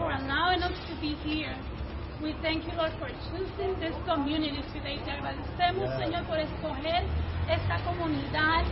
[0.00, 1.54] us to be here.
[2.22, 4.98] We thank you, Lord, for choosing this community today.
[5.04, 7.02] Te agradecemos, Señor, por escoger
[7.50, 8.64] esta comunidad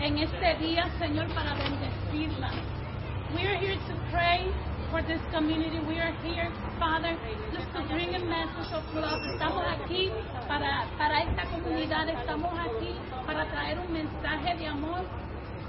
[0.00, 2.50] en este día, Señor, para bendecirla.
[3.34, 4.52] We are here to pray
[4.90, 5.78] for this community.
[5.86, 7.16] We are here, Father,
[7.52, 9.20] just to bring a message of love.
[9.34, 10.10] Estamos aquí
[10.48, 15.04] para, para esta comunidad, estamos aquí para traer un mensaje de amor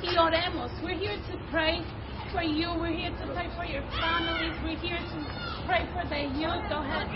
[0.02, 0.72] y oremos.
[0.84, 1.84] We're here to pray
[2.32, 2.68] for you.
[2.80, 4.56] We're here to pray for your families.
[4.64, 5.20] We're here to
[5.66, 6.64] pray for the youth.
[6.70, 7.08] Go ahead.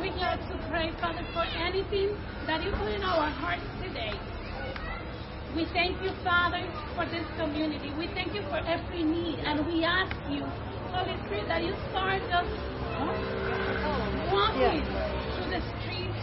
[0.00, 2.16] We're here to pray, Father, for anything
[2.46, 4.12] that you put in our hearts today.
[5.54, 6.64] We thank you, Father,
[6.96, 7.92] for this community.
[7.98, 10.42] We thank you for every need, and we ask you,
[10.90, 12.48] Holy Spirit, that you start us
[14.32, 16.22] walking through the streets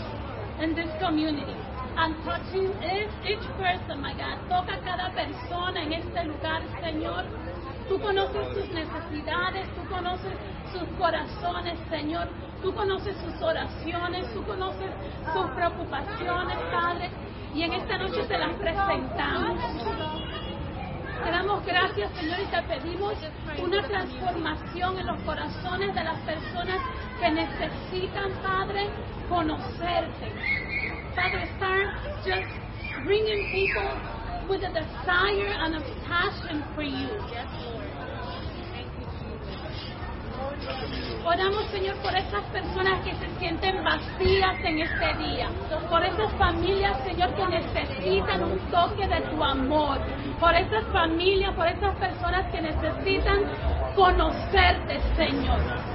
[0.59, 1.55] in this community
[1.97, 4.35] and touching each, each person, my God.
[4.49, 7.50] Toca cada persona en este lugar, Señor.
[7.91, 10.31] Tú conoces sus necesidades, tú conoces
[10.71, 12.29] sus corazones, Señor.
[12.61, 14.89] Tú conoces sus oraciones, tú conoces
[15.33, 17.09] sus preocupaciones, Padre.
[17.53, 19.59] Y en esta noche te las presentamos.
[21.21, 23.13] Te damos gracias, Señor, y te pedimos
[23.61, 26.77] una transformación en los corazones de las personas
[27.19, 28.87] que necesitan, Padre,
[29.27, 30.31] conocerte.
[31.13, 31.89] Father, start
[32.23, 32.47] just
[33.03, 37.07] bringing people with a desire and a passion for you.
[41.23, 45.49] Oramos, Señor, por esas personas que se sienten vacías en este día,
[45.89, 49.99] por esas familias, Señor, que necesitan un toque de tu amor,
[50.39, 53.39] por esas familias, por esas personas que necesitan
[53.95, 55.90] conocerte, Señor.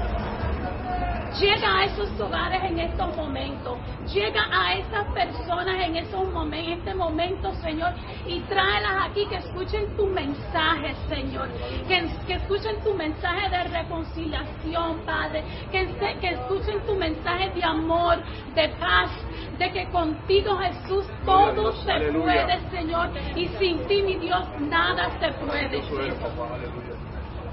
[1.34, 3.78] Llega a esos hogares en estos momentos.
[4.12, 7.92] Llega a esas personas en estos momentos, en este momento, Señor,
[8.26, 11.48] y tráelas aquí que escuchen tu mensaje, Señor.
[11.88, 15.44] Que, que escuchen tu mensaje de reconciliación, Padre.
[15.70, 15.86] Que,
[16.20, 18.18] que escuchen tu mensaje de amor,
[18.54, 19.10] de paz,
[19.58, 23.10] de que contigo, Jesús, todo se puede, Señor.
[23.34, 25.82] Y sin ti, mi Dios, nada se puede.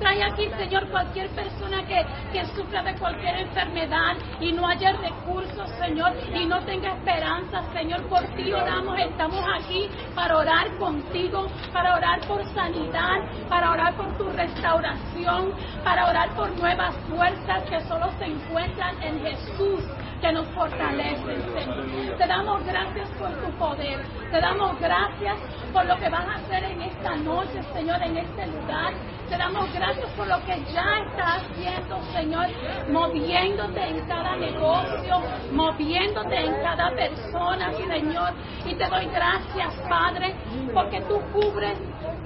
[0.03, 5.69] Trae aquí, Señor, cualquier persona que, que sufra de cualquier enfermedad y no haya recursos,
[5.79, 8.99] Señor, y no tenga esperanza, Señor, por ti oramos.
[8.99, 15.53] Estamos aquí para orar contigo, para orar por sanidad, para orar por tu restauración,
[15.85, 19.85] para orar por nuevas fuerzas que solo se encuentran en Jesús
[20.23, 22.17] que nos fortalecen, Señor.
[22.17, 23.99] Te damos gracias por tu poder.
[24.31, 25.35] Te damos gracias
[25.73, 28.93] por lo que vas a hacer en esta noche, Señor, en este lugar.
[29.29, 32.47] Te damos gracias por lo que ya estás haciendo, Señor,
[32.89, 38.31] moviéndote en cada negocio, moviéndote en cada persona, Señor.
[38.65, 40.35] Y te doy gracias, Padre,
[40.73, 41.77] porque tú cubres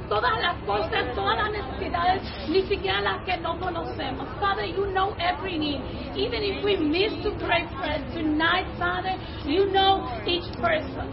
[0.08, 4.28] todas las cosas, todas las necesidades, ni siquiera las que no conocemos.
[4.40, 5.82] Father, you know every need.
[6.16, 11.08] Even if we miss to pray for tonight, Father, you know each person.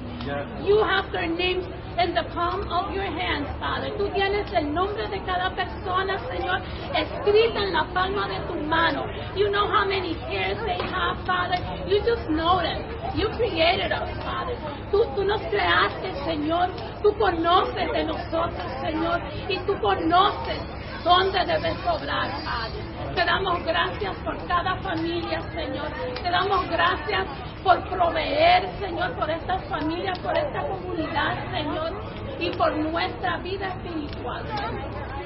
[0.64, 1.66] You have their names
[1.98, 3.90] in the palm of your hands, Father.
[3.96, 6.62] Tú tienes el nombre de cada persona, Señor,
[6.94, 9.06] escrita en la palma de tu mano.
[9.36, 11.58] You know how many hairs they have, Father.
[11.86, 12.82] You just know them.
[13.14, 14.56] You created us, Father.
[14.90, 16.70] Tú, tú nos creaste, Señor.
[17.02, 19.20] Tú conoces de nosotros, Señor.
[19.48, 20.58] Y tú conoces
[21.04, 22.93] dónde debes obrar, Padre.
[23.14, 25.88] Te damos gracias por cada familia, Señor.
[26.22, 27.26] Te damos gracias
[27.62, 31.92] por proveer, Señor, por estas familias, por esta comunidad, Señor,
[32.38, 34.44] y por nuestra vida espiritual.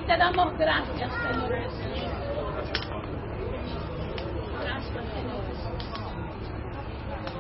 [0.06, 1.49] Te damos gracias, Señor.
[4.61, 5.38] Gracias, Señor.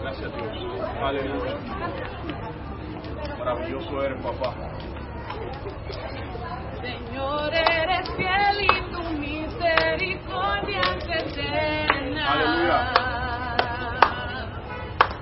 [0.02, 0.80] Gracias Dios.
[1.02, 1.56] Aleluya.
[3.38, 4.54] Maravilloso eres, papá.
[6.80, 8.67] Señor, eres fiel y
[9.98, 10.80] misericordia
[11.10, 12.28] eterna.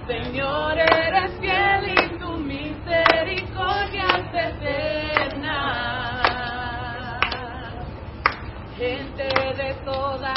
[0.06, 5.58] Señor, eres fiel y tu misericordia eterna.
[8.76, 10.34] Gente de toda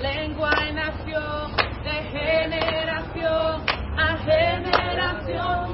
[0.00, 3.64] lengua y nación, de generación
[3.96, 5.65] a generación,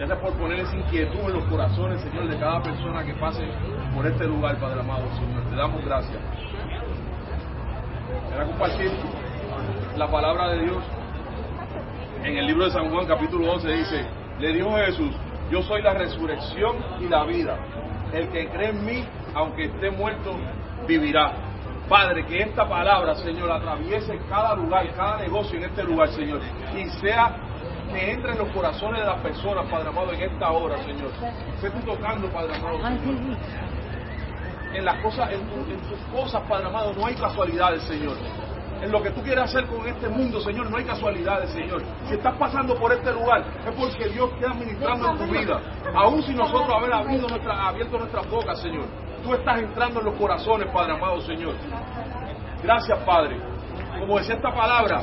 [0.00, 3.46] Gracias por poner esa inquietud en los corazones, Señor, de cada persona que pase
[3.94, 5.44] por este lugar, Padre amado, Señor.
[5.50, 6.16] Te damos gracias.
[8.30, 8.90] Quiero compartir
[9.98, 10.82] la palabra de Dios
[12.24, 14.06] en el libro de San Juan, capítulo 11, dice,
[14.38, 15.14] le dijo Jesús,
[15.50, 17.58] yo soy la resurrección y la vida.
[18.14, 19.04] El que cree en mí,
[19.34, 20.34] aunque esté muerto,
[20.88, 21.34] vivirá.
[21.90, 26.40] Padre, que esta palabra, Señor, atraviese cada lugar, cada negocio en este lugar, Señor,
[26.74, 27.49] y sea
[27.92, 31.10] que entre en los corazones de las personas, Padre amado, en esta hora, Señor.
[31.60, 33.36] Sé tú tocando, Padre amado, Señor.
[34.74, 38.16] En las cosas, en, tu- en tus cosas, Padre amado, no hay casualidades, Señor.
[38.80, 41.82] En lo que tú quieres hacer con este mundo, Señor, no hay casualidades, Señor.
[42.08, 45.60] Si estás pasando por este lugar, es porque Dios te está ministrando en tu vida.
[45.94, 48.86] Aún si nosotros haber abierto, nuestra, abierto nuestras bocas, Señor.
[49.22, 51.54] Tú estás entrando en los corazones, Padre amado, Señor.
[52.62, 53.38] Gracias, Padre.
[53.98, 55.02] Como decía esta palabra,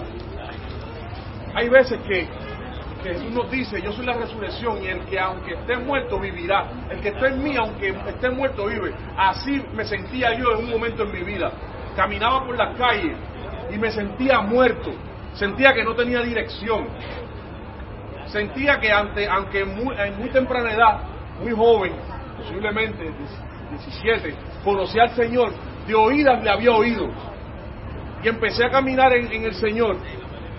[1.53, 2.27] hay veces que,
[3.07, 6.67] Jesús nos dice, yo soy la resurrección y el que aunque esté muerto vivirá.
[6.89, 8.93] El que esté en mí, aunque esté muerto, vive.
[9.17, 11.51] Así me sentía yo en un momento en mi vida.
[11.95, 13.15] Caminaba por las calles
[13.71, 14.91] y me sentía muerto.
[15.33, 16.87] Sentía que no tenía dirección.
[18.27, 21.01] Sentía que ante, aunque en muy temprana edad,
[21.41, 21.93] muy joven,
[22.37, 23.11] posiblemente
[23.69, 25.53] 17, conocí al Señor,
[25.87, 27.07] de oídas le había oído.
[28.23, 29.97] Y empecé a caminar en, en el Señor,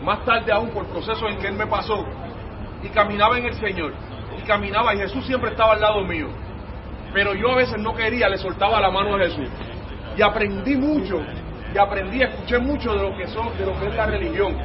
[0.03, 2.07] más tarde aún por procesos en que Él me pasó,
[2.83, 3.93] y caminaba en el Señor,
[4.39, 6.29] y caminaba, y Jesús siempre estaba al lado mío.
[7.13, 9.49] Pero yo a veces no quería, le soltaba la mano a Jesús.
[10.17, 11.21] Y aprendí mucho,
[11.75, 14.57] y aprendí, escuché mucho de lo que son, de lo que es la religión.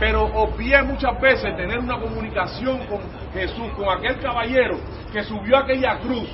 [0.00, 3.00] Pero obvié muchas veces tener una comunicación con
[3.32, 4.78] Jesús, con aquel caballero
[5.12, 6.28] que subió a aquella cruz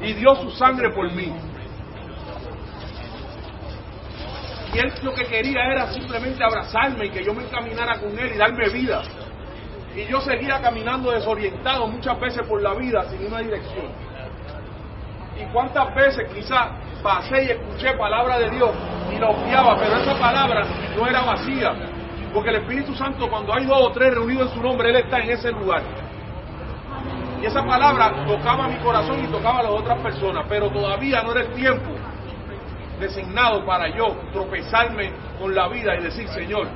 [0.00, 1.32] y dio su sangre por mí.
[4.74, 8.32] Y él lo que quería era simplemente abrazarme y que yo me encaminara con él
[8.34, 9.02] y darme vida.
[9.94, 13.86] Y yo seguía caminando desorientado muchas veces por la vida sin una dirección.
[15.38, 16.68] Y cuántas veces quizás
[17.02, 18.70] pasé y escuché palabra de Dios
[19.14, 20.64] y la obviaba, pero esa palabra
[20.96, 21.74] no era vacía.
[22.32, 25.18] Porque el Espíritu Santo, cuando hay dos o tres reunidos en su nombre, Él está
[25.18, 25.82] en ese lugar.
[27.42, 31.32] Y esa palabra tocaba mi corazón y tocaba a las otras personas, pero todavía no
[31.32, 31.90] era el tiempo
[33.00, 36.68] designado para yo tropezarme con la vida y decir, Señor,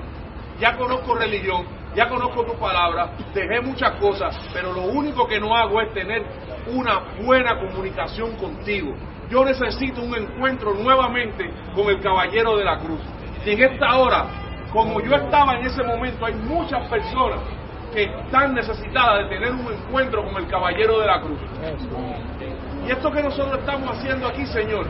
[0.58, 1.64] ya conozco religión,
[1.96, 6.22] ya conozco tu palabra, dejé muchas cosas, pero lo único que no hago es tener
[6.66, 8.94] una buena comunicación contigo.
[9.30, 13.00] Yo necesito un encuentro nuevamente con el caballero de la cruz.
[13.46, 14.26] Y en esta hora,
[14.72, 17.40] como yo estaba en ese momento, hay muchas personas
[17.94, 21.40] que están necesitadas de tener un encuentro con el caballero de la cruz.
[22.86, 24.86] Y esto que nosotros estamos haciendo aquí, Señor,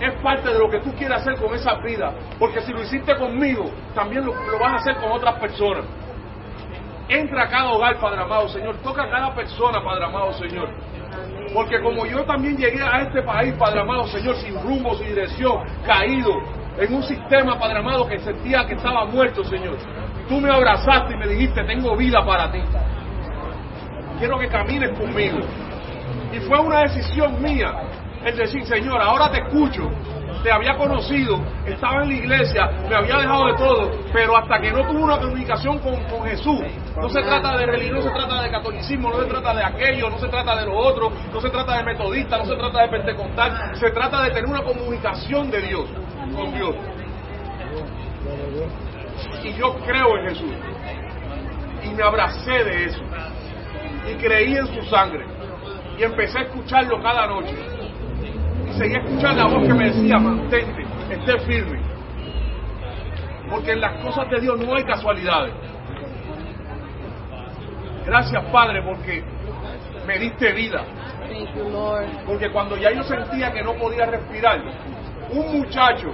[0.00, 2.12] es parte de lo que tú quieres hacer con esa vida.
[2.36, 5.84] Porque si lo hiciste conmigo, también lo, lo vas a hacer con otras personas.
[7.08, 8.76] Entra a cada hogar, Padre amado, Señor.
[8.82, 10.68] Toca a cada persona, Padre amado, Señor.
[11.54, 15.64] Porque como yo también llegué a este país, Padre amado, Señor, sin rumbo, sin dirección,
[15.86, 16.32] caído
[16.78, 19.78] en un sistema, Padre amado, que sentía que estaba muerto, Señor.
[20.28, 22.60] Tú me abrazaste y me dijiste, tengo vida para ti.
[24.18, 25.38] Quiero que camines conmigo.
[26.32, 27.72] Y fue una decisión mía
[28.24, 29.90] el decir, Señor, ahora te escucho,
[30.42, 34.70] te había conocido, estaba en la iglesia, me había dejado de todo, pero hasta que
[34.70, 36.60] no tuve una comunicación con, con Jesús,
[36.96, 40.10] no se trata de religión, no se trata de catolicismo, no se trata de aquello,
[40.10, 42.88] no se trata de lo otro, no se trata de metodista, no se trata de
[42.88, 45.88] pentecostal, se trata de tener una comunicación de Dios,
[46.34, 46.74] con Dios.
[49.42, 50.52] Y yo creo en Jesús.
[51.82, 53.00] Y me abracé de eso.
[54.10, 55.24] Y creí en su sangre.
[55.98, 57.54] Y empecé a escucharlo cada noche.
[58.78, 61.80] Y seguí a escuchar la voz que me decía, mantente, esté firme.
[63.50, 65.52] Porque en las cosas de Dios no hay casualidades.
[68.06, 69.24] Gracias, Padre, porque
[70.06, 70.84] me diste vida.
[72.24, 74.62] Porque cuando ya yo sentía que no podía respirar,
[75.30, 76.12] un muchacho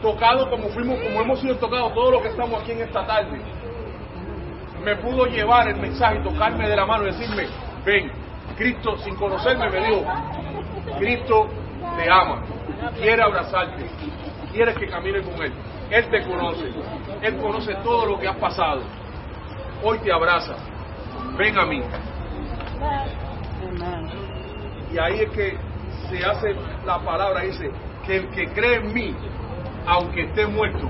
[0.00, 3.40] tocado como fuimos, como hemos sido tocados todos los que estamos aquí en esta tarde,
[4.84, 7.46] me pudo llevar el mensaje tocarme de la mano y decirme,
[7.84, 8.12] ven,
[8.56, 10.04] Cristo sin conocerme me dijo,
[10.98, 11.48] Cristo
[11.96, 12.42] te ama,
[12.96, 13.86] quiere abrazarte,
[14.52, 15.52] quieres que camine con Él.
[15.90, 16.72] Él te conoce,
[17.22, 18.82] Él conoce todo lo que has pasado.
[19.82, 20.56] Hoy te abraza,
[21.36, 21.82] ven a mí.
[24.92, 25.58] Y ahí es que
[26.08, 27.70] se hace la palabra, dice,
[28.06, 29.14] que el que cree en mí,
[29.86, 30.88] aunque esté muerto,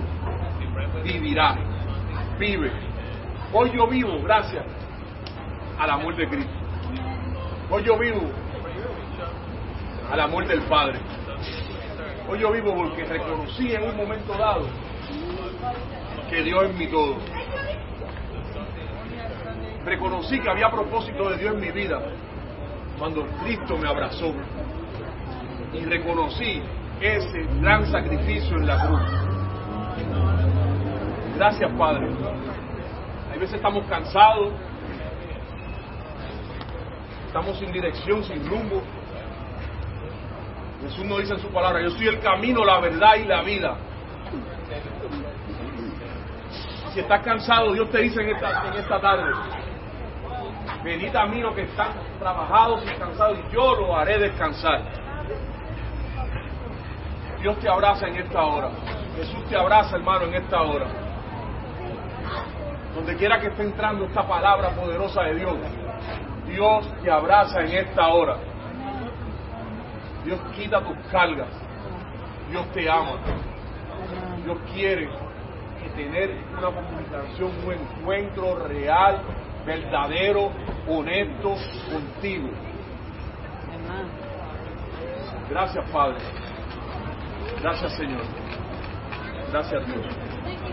[1.02, 1.56] vivirá,
[2.38, 2.70] vive.
[3.52, 4.64] Hoy yo vivo gracias
[5.78, 6.52] al amor de Cristo.
[7.70, 8.30] Hoy yo vivo
[10.10, 11.00] al amor del Padre.
[12.28, 14.66] Hoy yo vivo porque reconocí en un momento dado
[16.28, 17.16] que Dios es mi todo.
[19.84, 22.00] Reconocí que había propósito de Dios en mi vida
[22.98, 24.32] cuando Cristo me abrazó
[25.72, 26.62] y reconocí
[27.00, 29.00] ese gran sacrificio en la cruz.
[31.36, 32.08] Gracias, Padre.
[33.30, 34.52] Hay veces estamos cansados,
[37.26, 38.82] estamos sin dirección, sin rumbo.
[40.86, 43.76] Jesús nos dice en su palabra, yo soy el camino, la verdad y la vida.
[46.94, 49.32] Si estás cansado, Dios te dice en esta, en esta tarde,
[50.84, 51.88] venid a mí los que están
[52.20, 54.82] trabajados y cansados y yo lo haré descansar.
[57.40, 58.70] Dios te abraza en esta hora.
[59.16, 60.86] Jesús te abraza, hermano, en esta hora.
[62.94, 65.56] Donde quiera que esté entrando esta palabra poderosa de Dios,
[66.46, 68.36] Dios te abraza en esta hora.
[70.26, 71.48] Dios quita tus cargas.
[72.50, 73.12] Dios te ama.
[74.44, 75.08] Dios quiere
[75.94, 79.20] tener una comunicación, un encuentro real,
[79.64, 80.50] verdadero,
[80.88, 81.54] honesto
[81.90, 82.48] contigo.
[85.48, 86.18] Gracias, Padre.
[87.62, 88.22] Gracias, Señor.
[89.52, 90.06] Gracias, Dios.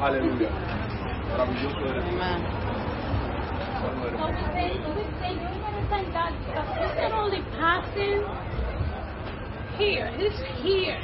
[0.02, 0.50] Aleluya.
[1.32, 2.06] Maravilloso eres.
[7.94, 8.63] tú.
[9.78, 11.00] Here, He's here.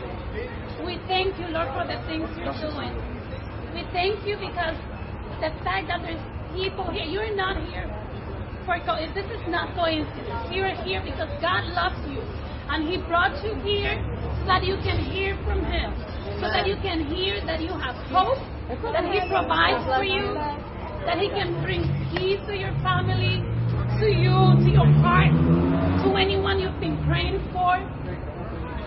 [0.86, 2.94] We thank you, Lord, for the things you're doing.
[3.74, 4.78] We thank you because
[5.42, 6.22] the fact that there's
[6.54, 7.88] people here, you're not here
[8.70, 8.78] for
[9.18, 10.46] this is not coincidence.
[10.54, 12.22] You're here because God loves you,
[12.70, 13.98] and He brought you here
[14.38, 15.90] so that you can hear from Him,
[16.38, 18.38] so that you can hear that you have hope,
[18.94, 20.38] that He provides for you,
[21.10, 21.82] that He can bring
[22.14, 23.42] peace to your family,
[23.98, 25.34] to you, to your heart,
[26.06, 27.82] to anyone you've been praying for.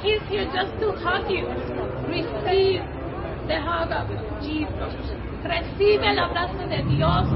[0.02, 1.46] He's here just to hug you.
[2.10, 2.82] Receive
[3.46, 4.10] the hug of
[4.42, 4.94] Jesus.
[5.46, 7.28] Recibe el abrazo de Dios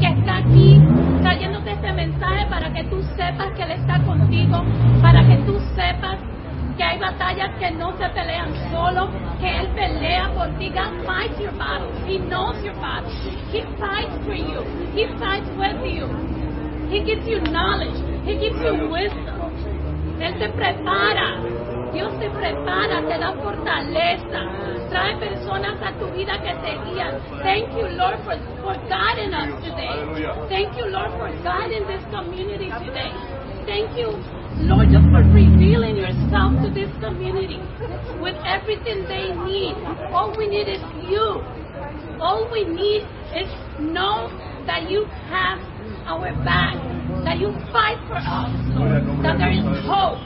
[0.00, 0.80] que está aquí
[1.22, 4.64] trayéndote este mensaje para que tú sepas que Él está contigo,
[5.00, 6.18] para que tú sepas
[6.76, 9.10] que hay batallas que no se pelean solo,
[9.40, 10.72] que Él pelea por ti.
[11.06, 11.94] Fights your battles.
[12.04, 13.14] He knows your battles.
[13.52, 14.64] He fights for you.
[14.92, 16.08] He fights with you.
[16.90, 17.94] He gives you knowledge.
[18.24, 19.38] He gives you wisdom.
[20.20, 21.57] Él te prepara.
[21.98, 24.40] Dios te prepara, te da fortaleza.
[24.88, 27.18] Trae personas a tu vida que te guían.
[27.42, 29.98] Thank you, Lord, for, for guiding us today.
[30.48, 33.10] Thank you, Lord, for guiding this community today.
[33.66, 34.14] Thank you,
[34.62, 37.58] Lord, just for revealing yourself to this community
[38.22, 39.74] with everything they need.
[40.14, 41.42] All we need is you.
[42.20, 43.02] All we need
[43.34, 43.50] is
[43.80, 44.30] know
[44.66, 45.58] that you have
[46.06, 46.78] our back,
[47.24, 48.54] that you fight for us,
[49.26, 50.22] that there is hope.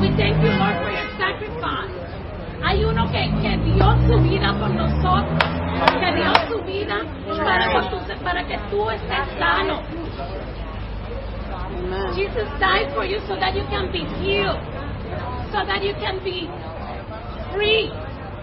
[0.00, 1.94] We thank you, Lord, for your sacrifice.
[2.62, 5.38] Hay uno que, que dio su vida por nosotros,
[6.00, 7.04] que dio su vida
[7.44, 9.82] para que tú, para que tú estés sano.
[12.16, 14.58] Jesus died for you so that you can be healed,
[15.52, 16.48] so that you can be
[17.52, 17.92] free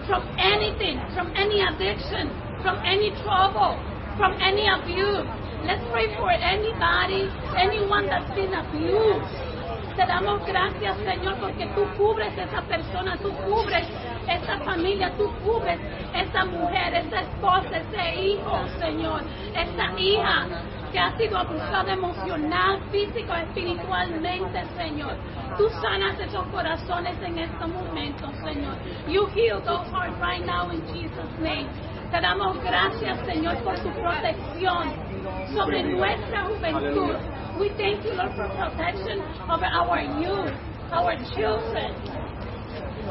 [0.06, 2.30] from anything, from any addiction,
[2.62, 3.76] from any trouble,
[4.16, 5.26] from any abuse.
[5.66, 9.51] Let's pray for anybody, anyone that's been abused.
[9.96, 13.86] Te damos gracias, Señor, porque tú cubres esa persona, tú cubres
[14.26, 15.78] esa familia, tú cubres
[16.14, 19.22] esa mujer, esa esposa, ese hijo, Señor,
[19.54, 20.46] esa hija
[20.92, 25.14] que ha sido abusada emocional, físico, espiritualmente, Señor.
[25.58, 28.74] Tú sanas esos corazones en estos momentos, Señor.
[29.08, 31.68] You heal those hearts right now in Jesus' name.
[32.10, 35.11] Te damos gracias, Señor, por tu protección
[35.54, 37.16] sobre nuestra juventud.
[37.58, 40.52] We thank you, Lord, for protection of our youth,
[40.90, 41.94] our children,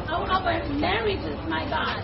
[0.10, 2.04] our, our marriages, my God.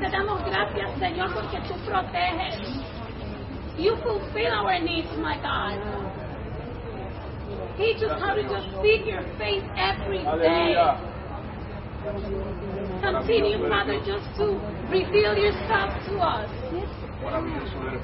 [0.00, 2.60] Te damos gracias, Señor, porque tú proteges.
[3.78, 5.78] You fulfill our needs, my God.
[7.76, 10.76] Teach us how to just seek your face every day.
[13.00, 16.50] Continue, Father, just to reveal yourself to us.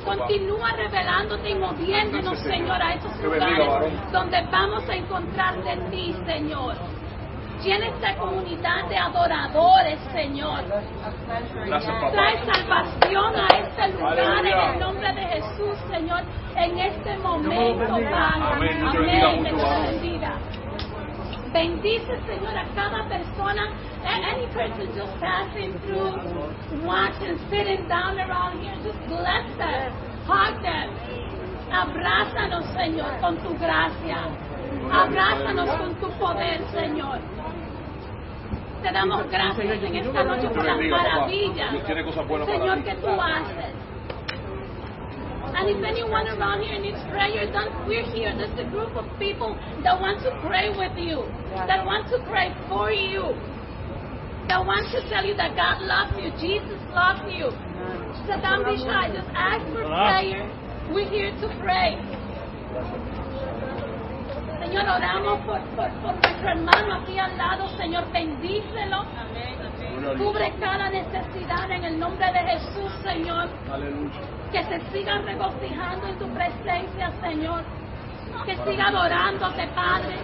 [0.04, 2.82] Continúa revelándote y moviéndonos, Señor.
[2.82, 6.76] A esos lugares donde vamos a encontrar de ti, Señor.
[7.62, 10.62] Llena esta comunidad de adoradores, Señor.
[12.12, 16.22] Trae salvación a este lugar en el nombre de Jesús, Señor,
[16.54, 18.12] en este momento, Padre.
[18.52, 18.86] Amén.
[18.86, 19.44] Amén.
[19.44, 19.86] Que mucho, Dios varón.
[19.90, 20.38] bendiga.
[21.56, 23.72] Bendice, Señor, a cada persona,
[24.04, 26.12] any person just passing through,
[26.84, 28.76] watching, sitting down around here.
[28.84, 29.90] Just bless them,
[30.28, 30.90] hug them.
[31.72, 34.28] Abrázanos, Señor, con tu gracia.
[34.92, 37.20] Abrázanos con tu poder, Señor.
[38.82, 41.70] Te damos gracias en esta noche por las maravillas,
[42.44, 43.85] Señor, que tú haces.
[45.56, 48.28] And if anyone around here needs prayer, then we're here.
[48.36, 51.24] There's a group of people that want to pray with you,
[51.56, 53.32] that want to pray for you,
[54.52, 57.48] that want to tell you that God loves you, Jesus loves you.
[58.28, 59.08] So don't be shy.
[59.16, 60.12] Just ask for ah.
[60.12, 60.44] prayer.
[60.92, 61.96] We're here to pray.
[64.60, 67.68] Señor, oramos por, por, por nuestro hermano aquí al lado.
[67.76, 69.04] Señor, bendícelo.
[69.08, 69.75] Gloria a Dios.
[70.14, 73.48] Cubre cada necesidad en el nombre de Jesús, Señor.
[73.72, 74.20] Aleluya.
[74.52, 77.64] Que se sigan regocijando en tu presencia, Señor.
[78.44, 80.16] Que siga adorándote, Padre.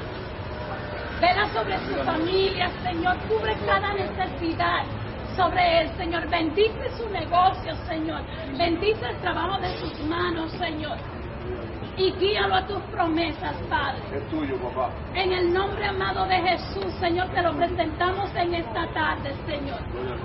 [1.20, 3.16] Vela sobre su familia, Señor.
[3.28, 4.84] Cubre cada necesidad
[5.34, 6.28] sobre él, Señor.
[6.28, 8.22] Bendice su negocio, Señor.
[8.56, 10.96] Bendice el trabajo de sus manos, Señor.
[11.96, 14.02] Y guíalo a tus promesas, Padre.
[14.12, 14.90] Es tuyo, papá.
[15.14, 19.78] En el nombre amado de Jesús, Señor, te lo presentamos en esta tarde, Señor.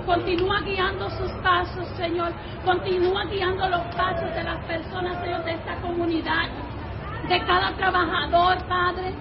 [0.06, 2.32] Continúa guiando sus pasos, Señor.
[2.64, 6.48] Continúa guiando los pasos de las personas, Señor, de esta comunidad.
[7.28, 9.12] De cada trabajador, Padre.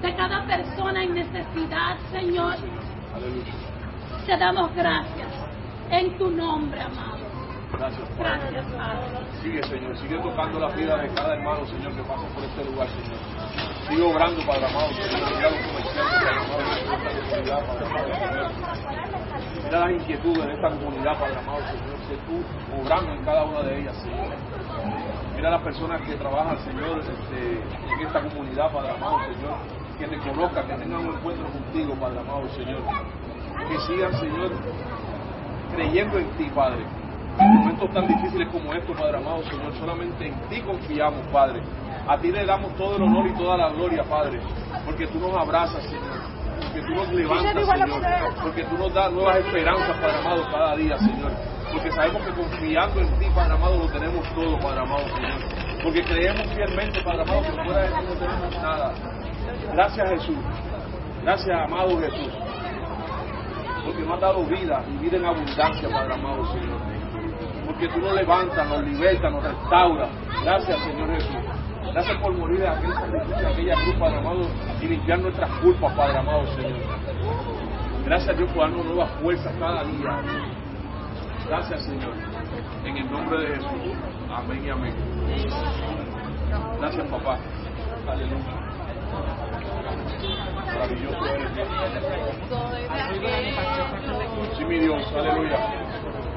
[0.00, 2.54] De cada persona en necesidad, Señor.
[3.14, 3.52] Aleluya.
[4.24, 5.32] Te damos gracias.
[5.90, 7.21] En tu nombre, amado.
[7.78, 8.62] Gracias, Padre.
[9.42, 9.96] Sigue, Señor.
[9.98, 13.18] Sigue tocando la vida de cada hermano, Señor, que pasa por este lugar, Señor.
[13.88, 15.20] Sigue obrando, Padre amado, Señor.
[19.64, 21.98] Mira las inquietudes de esta comunidad, Padre amado, Señor.
[22.08, 24.36] Sé tú obrando en cada una de ellas, Señor.
[25.34, 27.62] Mira las personas que trabajan, Señor, este,
[27.94, 29.56] en esta comunidad, Padre amado, Señor.
[29.98, 32.82] Que te conozcan, que tengan un encuentro contigo, Padre amado, Señor.
[33.68, 34.52] Que sigan, Señor,
[35.74, 36.84] creyendo en ti, Padre.
[37.38, 41.62] En momentos tan difíciles como estos, Padre amado, Señor, solamente en ti confiamos, Padre.
[42.06, 44.40] A ti le damos todo el honor y toda la gloria, Padre,
[44.84, 46.20] porque tú nos abrazas, Señor.
[46.60, 48.34] Porque tú nos levantas, Señor.
[48.42, 51.32] Porque tú nos das nuevas esperanzas, Padre amado, cada día, Señor.
[51.72, 55.40] Porque sabemos que confiando en ti, Padre amado, lo tenemos todo, Padre amado, Señor.
[55.82, 58.92] Porque creemos fielmente, Padre amado, que fuera de ti no tenemos nada.
[59.72, 60.38] Gracias Jesús.
[61.22, 62.32] Gracias, amado Jesús.
[63.84, 66.81] Porque nos has dado vida y vida en abundancia, Padre amado Señor.
[67.72, 70.10] Porque tú nos levantas, nos libertas, nos restauras.
[70.44, 71.36] Gracias, Señor Jesús.
[71.90, 74.46] Gracias por morir de aquel sacrificio, aquella cruz, Padre amado,
[74.80, 76.78] y limpiar nuestras culpas, Padre amado Señor.
[78.04, 80.20] Gracias Dios por darnos nuevas fuerzas cada día.
[81.48, 82.12] Gracias Señor.
[82.84, 83.96] En el nombre de Jesús.
[84.30, 84.94] Amén y amén.
[86.78, 87.38] Gracias papá.
[88.06, 88.62] Aleluya.
[90.66, 91.68] Maravilloso eres Dios.
[94.58, 95.12] Sí, mi Dios.
[95.14, 96.31] Aleluya.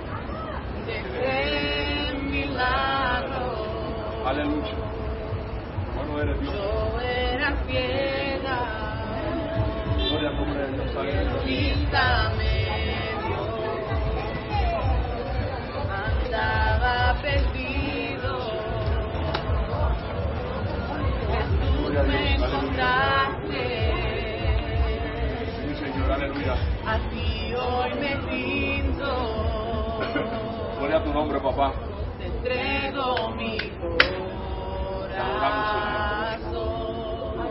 [0.86, 3.58] Que creen milagros.
[4.26, 4.74] Aleluya.
[5.96, 6.54] Bueno eres Dios.
[6.54, 8.60] Yo era ciega,
[10.10, 10.96] Gloria nombre de Dios.
[10.96, 11.44] Aleluya.
[12.38, 13.42] medio,
[16.06, 18.34] andaba perdido.
[21.32, 23.64] Jesús a me encontraste,
[25.56, 26.12] Sí, Señor.
[26.12, 26.54] Aleluya.
[26.86, 29.14] así hoy me rindo.
[30.78, 31.74] Gloria a tu nombre, papá.
[32.20, 33.58] Te entrego mi
[36.46, 37.48] corazón.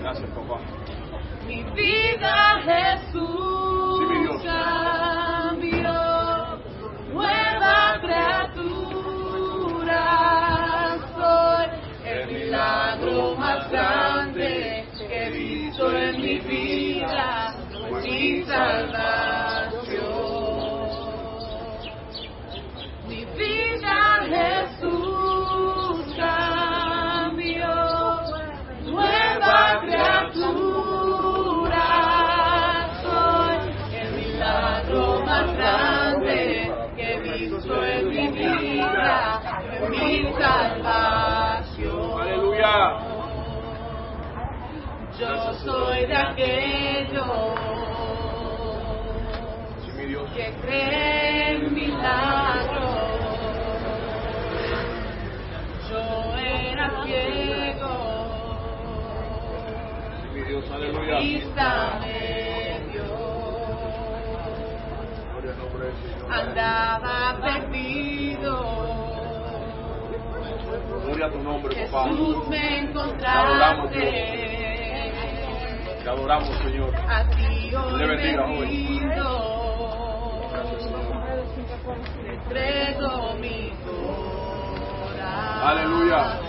[0.00, 0.58] Gracias, papá.
[1.46, 4.42] Mi vida Jesús Sí, mi Dios.
[4.42, 5.92] cambió,
[7.12, 8.64] nueva criatura
[11.14, 11.66] soy,
[12.04, 17.54] el milagro más grande que he visto en mi vida,
[17.88, 19.15] fue mi salvación.
[49.96, 50.30] Mi Dios.
[50.32, 52.84] que creen milagros.
[55.88, 57.92] Yo era ciego,
[60.20, 60.64] Sí, mi Dios.
[66.30, 68.54] Andaba perdido.
[71.04, 72.08] Gloria a tu nombre, papá.
[72.10, 72.78] Jesús me
[76.06, 76.94] Te adoramos, Señor.
[77.08, 78.46] Así hoy Te bendiga,
[82.32, 85.20] entrego mi corazón.
[85.64, 86.45] Aleluya.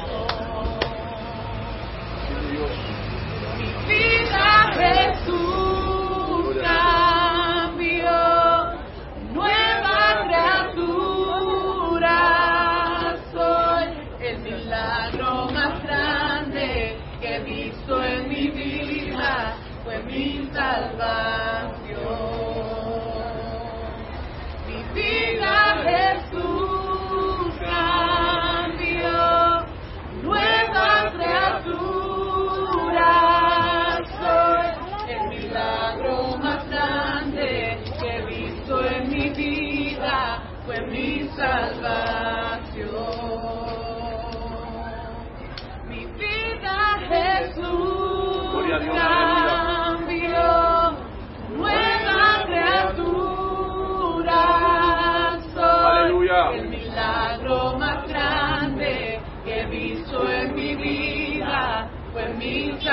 [62.80, 62.92] Fue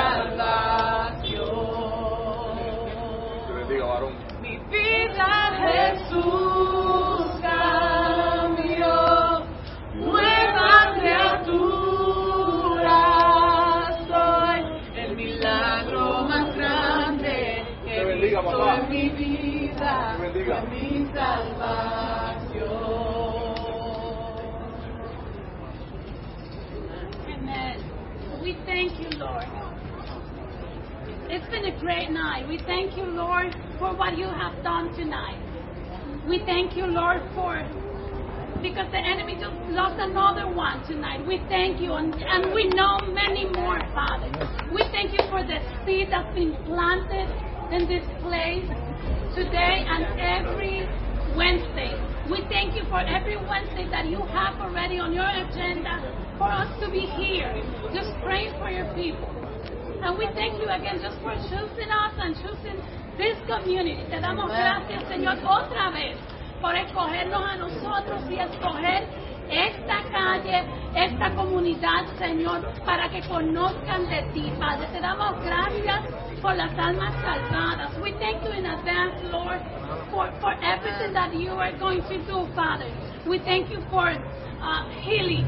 [31.84, 32.48] great night.
[32.48, 35.36] We thank you, Lord, for what you have done tonight.
[36.26, 37.60] We thank you, Lord, for
[38.64, 41.20] because the enemy just lost another one tonight.
[41.28, 44.32] We thank you, and, and we know many more, Father.
[44.72, 47.28] We thank you for the seed that's been planted
[47.76, 48.64] in this place
[49.36, 50.88] today and every
[51.36, 51.92] Wednesday.
[52.32, 56.00] We thank you for every Wednesday that you have already on your agenda
[56.38, 57.52] for us to be here,
[57.92, 59.33] just praying for your people.
[60.04, 62.76] And we thank you again just for choosing us and choosing
[63.16, 64.04] this community.
[64.10, 66.18] Te damos gracias, Señor, otra vez
[66.60, 69.08] por escogernos a nosotros y escoger
[69.48, 70.64] esta casa valle,
[70.94, 74.86] esta comunidad, Señor, para que conozcan de ti, Padre.
[74.92, 76.00] Te damos gracias
[76.40, 77.96] por las almas salvadas.
[78.02, 79.60] We thank you in advance, Lord,
[80.10, 82.90] for, for everything that you are going to do, Father.
[83.26, 85.46] We thank you for uh, healing.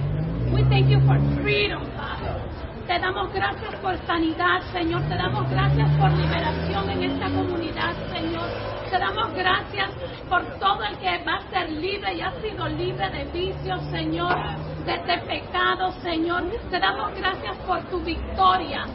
[0.52, 2.45] We thank you for freedom, Father.
[2.86, 5.02] Te damos gracias por sanidad, Señor.
[5.08, 8.48] Te damos gracias por liberación en esta comunidad, Señor.
[8.88, 9.90] Te damos gracias
[10.28, 14.36] por todo el que va a ser libre y ha sido libre de vicios, Señor,
[14.84, 16.44] de este pecado, Señor.
[16.70, 18.86] Te damos gracias por tu victoria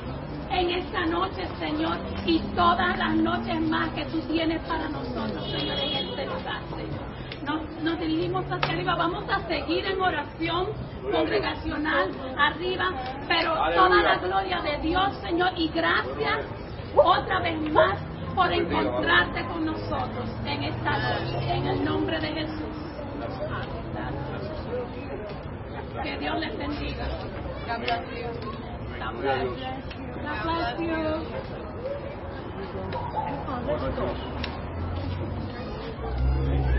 [0.51, 5.77] en esta noche, Señor, y todas las noches más que tú tienes para nosotros, Señor,
[5.77, 6.61] en este lugar.
[7.83, 10.67] Nos, dirigimos hacia arriba, vamos a seguir en oración
[11.11, 12.91] congregacional arriba,
[13.27, 16.45] pero toda la gloria de Dios, Señor, y gracias
[16.95, 17.97] otra vez más
[18.35, 22.61] por encontrarte con nosotros en esta noche, en el nombre de Jesús.
[26.03, 27.07] Que Dios les bendiga.
[27.67, 28.27] God bless you.
[28.99, 29.75] God bless you.
[30.21, 30.79] God bless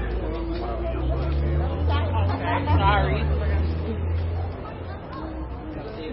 [0.07, 0.12] you.
[2.79, 3.21] Sorry.